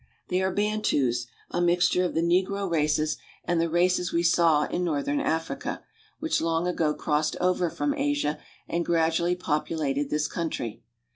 [0.29, 4.83] They are Bantus, a mixture of the negro races and the races we saw in
[4.83, 5.83] northern Africa
[6.17, 10.81] which long ago crossed over from Asia and gradually populated this country.